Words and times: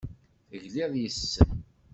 Tegliḍ 0.49 0.93
yes-sen. 0.97 1.51